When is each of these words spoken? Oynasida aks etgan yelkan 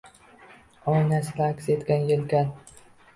Oynasida 0.93 1.49
aks 1.57 1.67
etgan 1.73 2.09
yelkan 2.13 2.49